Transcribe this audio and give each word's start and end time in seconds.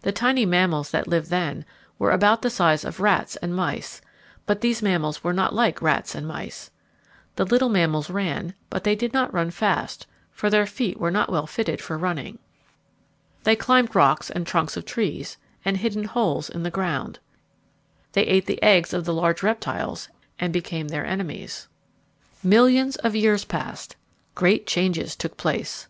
The 0.00 0.12
tiny 0.12 0.46
mammals 0.46 0.92
that 0.92 1.06
lived 1.08 1.28
then 1.28 1.66
were 1.98 2.10
about 2.10 2.40
the 2.40 2.48
size 2.48 2.86
of 2.86 3.00
rats 3.00 3.36
and 3.36 3.54
mice, 3.54 4.00
but 4.46 4.62
these 4.62 4.80
mammals 4.80 5.22
were 5.22 5.34
not 5.34 5.54
like 5.54 5.82
rats 5.82 6.14
and 6.14 6.26
mice. 6.26 6.70
The 7.36 7.44
little 7.44 7.68
mammals 7.68 8.08
ran, 8.08 8.54
but 8.70 8.82
they 8.84 8.96
did 8.96 9.12
not 9.12 9.30
run 9.30 9.50
fast, 9.50 10.06
for 10.32 10.48
their 10.48 10.64
feet 10.64 10.98
were 10.98 11.10
not 11.10 11.30
well 11.30 11.46
fitted 11.46 11.82
for 11.82 11.98
running. 11.98 12.38
They 13.42 13.56
climbed 13.56 13.94
rocks 13.94 14.30
and 14.30 14.46
trunks 14.46 14.74
of 14.74 14.86
trees, 14.86 15.36
and 15.66 15.76
hid 15.76 15.94
in 15.94 16.04
holes 16.04 16.48
in 16.48 16.62
the 16.62 16.70
ground. 16.70 17.18
They 18.12 18.22
ate 18.24 18.46
the 18.46 18.62
eggs 18.62 18.94
of 18.94 19.04
the 19.04 19.12
large 19.12 19.42
reptiles, 19.42 20.08
and 20.38 20.50
became 20.50 20.88
their 20.88 21.04
enemies. 21.04 21.68
[Illustration: 21.82 22.04
A 22.06 22.46
reptile] 22.46 22.48
Millions 22.48 22.96
of 22.96 23.14
years 23.16 23.44
passed; 23.44 23.96
great 24.34 24.66
changes 24.66 25.14
took 25.14 25.36
place. 25.36 25.88